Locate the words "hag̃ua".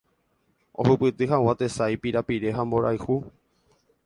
1.33-1.55